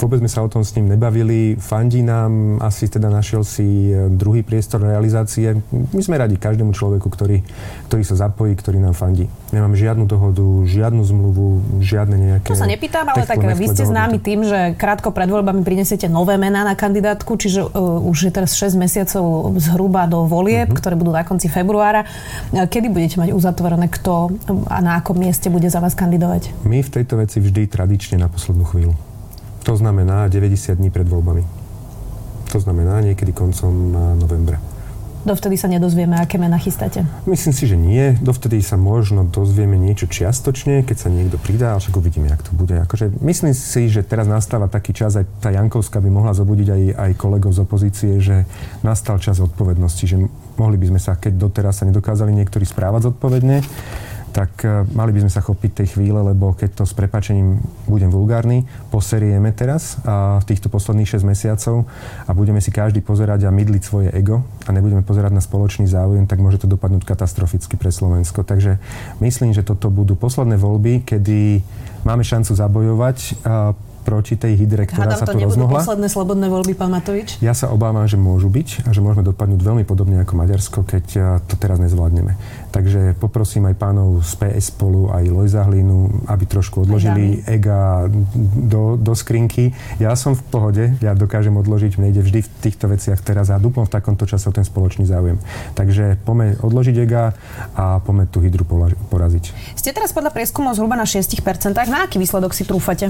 Vôbec 0.00 0.20
sme 0.20 0.28
sa 0.28 0.44
o 0.44 0.48
tom 0.52 0.62
s 0.62 0.76
ním 0.76 0.92
nebavili. 0.92 1.56
Fandí 1.56 2.04
nám, 2.04 2.60
asi 2.60 2.92
teda 2.92 3.08
našiel 3.08 3.40
si 3.40 3.92
e, 3.92 4.12
druhý 4.12 4.44
priestor 4.44 4.84
realizácie. 4.84 5.56
My 5.72 6.02
sme 6.04 6.20
radi 6.20 6.36
každému 6.36 6.76
človeku, 6.76 7.08
ktorý, 7.08 7.40
ktorý 7.88 8.02
sa 8.04 8.28
zapojí, 8.28 8.52
ktorý 8.52 8.84
nám 8.84 8.92
fandí. 8.92 9.28
Nemám 9.48 9.72
žiadnu 9.72 10.04
dohodu, 10.04 10.44
žiadnu 10.68 11.00
zmluvu, 11.08 11.46
žiadne 11.80 12.16
nejaké... 12.20 12.52
To 12.52 12.60
sa 12.60 12.68
nepýtam, 12.68 13.08
ale 13.08 13.24
tak 13.24 13.40
vy 13.40 13.66
ste 13.72 13.88
známi 13.88 14.20
tým, 14.20 14.44
že 14.44 14.76
krátko 14.76 15.08
pred 15.08 15.24
voľbami 15.24 15.64
prinesiete 15.64 16.04
nové 16.04 16.36
mená 16.36 16.68
na 16.68 16.76
kandidátku, 16.76 17.32
čiže 17.40 17.64
uh, 17.64 17.72
už 18.04 18.28
je 18.28 18.32
teraz 18.32 18.52
6 18.60 18.76
mesiacov 18.76 19.56
zhruba 19.56 20.04
do 20.04 20.28
volieb, 20.28 20.68
uh-huh. 20.68 20.76
ktoré 20.76 21.00
budú 21.00 21.16
na 21.16 21.24
konci 21.24 21.48
februára. 21.48 22.04
E, 22.52 22.68
kedy 22.68 22.92
budete 22.92 23.16
mať 23.24 23.32
uzatvorené, 23.32 23.88
kto 23.88 24.36
a 24.68 24.84
na 24.84 25.00
akom 25.00 25.16
mieste 25.16 25.48
bude 25.48 25.72
za 25.72 25.80
vás 25.80 25.96
kandidovať? 25.96 26.52
My 26.68 26.84
v 26.84 26.90
tejto 27.00 27.16
veci 27.16 27.40
vždy 27.40 27.72
tradične 27.72 28.20
na 28.20 28.28
poslednú 28.28 28.68
chvíľu. 28.68 28.92
To 29.64 29.72
znamená 29.80 30.28
90 30.28 30.76
dní 30.76 30.92
pred 30.92 31.08
voľbami. 31.08 31.40
To 32.52 32.58
znamená 32.60 33.00
niekedy 33.00 33.32
koncom 33.32 33.72
novembra. 34.20 34.60
Dovtedy 35.28 35.60
sa 35.60 35.68
nedozvieme, 35.68 36.16
aké 36.16 36.40
mená 36.40 36.56
chystáte? 36.56 37.04
Myslím 37.28 37.52
si, 37.52 37.68
že 37.68 37.76
nie. 37.76 38.16
Dovtedy 38.16 38.64
sa 38.64 38.80
možno 38.80 39.28
dozvieme 39.28 39.76
niečo 39.76 40.08
čiastočne, 40.08 40.88
keď 40.88 40.96
sa 40.96 41.12
niekto 41.12 41.36
pridá, 41.36 41.76
však 41.76 42.00
uvidíme, 42.00 42.32
jak 42.32 42.40
to 42.48 42.56
bude. 42.56 42.72
Akože 42.72 43.12
myslím 43.20 43.52
si, 43.52 43.92
že 43.92 44.00
teraz 44.00 44.24
nastáva 44.24 44.72
taký 44.72 44.96
čas, 44.96 45.20
aj 45.20 45.28
tá 45.44 45.52
Jankovská 45.52 46.00
by 46.00 46.08
mohla 46.08 46.32
zobudiť 46.32 46.68
aj, 46.72 46.82
aj 46.96 47.10
kolegov 47.20 47.52
z 47.52 47.60
opozície, 47.60 48.12
že 48.24 48.48
nastal 48.80 49.20
čas 49.20 49.36
odpovednosti, 49.44 50.04
že 50.08 50.16
mohli 50.56 50.80
by 50.80 50.96
sme 50.96 51.00
sa, 51.02 51.12
keď 51.20 51.36
doteraz 51.36 51.84
sa 51.84 51.84
nedokázali 51.84 52.32
niektorí 52.32 52.64
správať 52.64 53.12
zodpovedne, 53.12 53.60
tak 54.30 54.62
e, 54.62 54.84
mali 54.92 55.10
by 55.16 55.26
sme 55.26 55.32
sa 55.32 55.40
chopiť 55.40 55.84
tej 55.84 55.88
chvíle, 55.98 56.20
lebo 56.20 56.52
keď 56.54 56.82
to 56.82 56.84
s 56.84 56.92
prepačením 56.94 57.58
budem 57.88 58.12
vulgárny, 58.12 58.68
poserieme 58.92 59.50
teraz 59.52 59.98
a 60.04 60.38
v 60.40 60.44
týchto 60.48 60.68
posledných 60.70 61.08
6 61.08 61.24
mesiacov 61.24 61.88
a 62.28 62.30
budeme 62.36 62.60
si 62.62 62.70
každý 62.70 63.00
pozerať 63.00 63.48
a 63.48 63.54
mydliť 63.54 63.82
svoje 63.82 64.08
ego 64.12 64.44
a 64.64 64.70
nebudeme 64.70 65.02
pozerať 65.02 65.32
na 65.34 65.42
spoločný 65.42 65.88
záujem, 65.88 66.28
tak 66.28 66.38
môže 66.38 66.60
to 66.60 66.70
dopadnúť 66.70 67.04
katastroficky 67.08 67.74
pre 67.80 67.88
Slovensko. 67.90 68.44
Takže 68.44 68.78
myslím, 69.24 69.56
že 69.56 69.66
toto 69.66 69.88
budú 69.88 70.14
posledné 70.14 70.60
voľby, 70.60 71.02
kedy 71.08 71.64
máme 72.06 72.22
šancu 72.22 72.54
zabojovať 72.54 73.42
proti 74.08 74.40
tej 74.40 74.56
hydre, 74.56 74.88
ktorá 74.88 75.04
Hádam, 75.04 75.20
sa 75.20 75.26
to 75.28 75.36
tu 75.36 75.44
nebudú 75.44 75.68
rozmohla. 75.68 75.84
posledné 75.84 76.08
slobodné 76.08 76.46
voľby, 76.48 76.72
pán 76.72 76.88
Matovič? 76.88 77.36
Ja 77.44 77.52
sa 77.52 77.68
obávam, 77.68 78.08
že 78.08 78.16
môžu 78.16 78.48
byť 78.48 78.88
a 78.88 78.96
že 78.96 79.04
môžeme 79.04 79.20
dopadnúť 79.20 79.60
veľmi 79.60 79.84
podobne 79.84 80.24
ako 80.24 80.32
Maďarsko, 80.32 80.78
keď 80.88 81.04
to 81.44 81.54
teraz 81.60 81.76
nezvládneme. 81.76 82.32
Takže 82.68 83.16
poprosím 83.16 83.64
aj 83.72 83.76
pánov 83.80 84.20
z 84.20 84.32
PS 84.36 84.76
spolu, 84.76 85.08
aj 85.08 85.24
Lojza 85.32 85.64
Hlinu, 85.64 86.12
aby 86.28 86.44
trošku 86.44 86.84
odložili 86.84 87.40
ega 87.48 88.06
do, 88.54 89.00
do 89.00 89.12
skrinky. 89.16 89.72
Ja 89.96 90.12
som 90.14 90.36
v 90.36 90.42
pohode, 90.52 90.84
ja 91.00 91.16
dokážem 91.16 91.56
odložiť, 91.56 91.96
mne 91.96 92.12
ide 92.12 92.20
vždy 92.20 92.44
v 92.44 92.48
týchto 92.60 92.92
veciach 92.92 93.24
teraz 93.24 93.48
a 93.48 93.56
dúplom 93.56 93.88
v 93.88 93.92
takomto 93.96 94.28
čase 94.28 94.46
o 94.48 94.52
ten 94.52 94.68
spoločný 94.68 95.08
záujem. 95.08 95.40
Takže 95.72 96.20
poďme 96.28 96.60
odložiť 96.60 96.96
ega 97.00 97.32
a 97.72 98.04
poďme 98.04 98.28
tú 98.28 98.44
hydru 98.44 98.68
poraziť. 99.08 99.74
Ste 99.74 99.96
teraz 99.96 100.12
podľa 100.12 100.36
prieskumov 100.36 100.76
zhruba 100.76 100.92
na 100.92 101.08
6%. 101.08 101.32
Na 101.88 102.04
aký 102.04 102.20
výsledok 102.20 102.52
si 102.52 102.68
trúfate? 102.68 103.08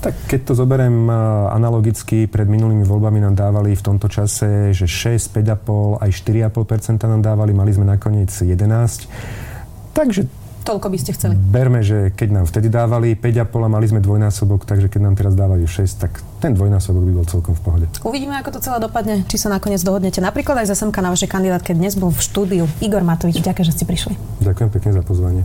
Tak 0.00 0.14
keď 0.30 0.40
to 0.48 0.52
zoberiem 0.54 1.10
analogicky, 1.50 2.30
pred 2.30 2.46
minulými 2.46 2.86
voľbami 2.86 3.24
nám 3.24 3.34
dávali 3.34 3.74
v 3.74 3.82
tomto 3.82 4.06
čase, 4.06 4.70
že 4.70 4.86
6, 4.86 5.34
5,5 5.34 5.98
aj 5.98 6.10
4,5% 6.12 7.10
nám 7.10 7.24
dávali, 7.24 7.56
mali 7.56 7.72
sme 7.72 7.88
nakoniec 7.88 8.30
11 8.30 8.83
Takže 9.94 10.26
Toľko 10.64 10.88
by 10.88 10.96
ste 10.98 11.12
chceli. 11.12 11.36
Berme, 11.36 11.84
že 11.84 12.08
keď 12.16 12.40
nám 12.40 12.44
vtedy 12.48 12.72
dávali 12.72 13.12
5,5 13.12 13.52
a 13.52 13.68
mali 13.68 13.84
sme 13.84 14.00
dvojnásobok, 14.00 14.64
takže 14.64 14.88
keď 14.88 15.00
nám 15.04 15.14
teraz 15.20 15.36
dávajú 15.36 15.68
6, 15.68 16.00
tak 16.00 16.24
ten 16.40 16.56
dvojnásobok 16.56 17.04
by 17.04 17.12
bol 17.12 17.26
celkom 17.28 17.52
v 17.52 17.60
pohode. 17.60 17.86
Uvidíme, 18.00 18.40
ako 18.40 18.56
to 18.56 18.64
celé 18.64 18.80
dopadne, 18.80 19.28
či 19.28 19.36
sa 19.36 19.52
nakoniec 19.52 19.84
dohodnete. 19.84 20.24
Napríklad 20.24 20.64
aj 20.64 20.72
za 20.72 20.80
SMK 20.80 21.04
na 21.04 21.12
vašej 21.12 21.28
kandidátke 21.28 21.76
dnes 21.76 22.00
bol 22.00 22.08
v 22.08 22.16
štúdiu 22.16 22.64
Igor 22.80 23.04
Matovič. 23.04 23.44
Ďakujem, 23.44 23.66
že 23.68 23.74
ste 23.76 23.84
prišli. 23.84 24.16
Ďakujem 24.40 24.68
pekne 24.72 24.90
za 24.96 25.04
pozvanie. 25.04 25.44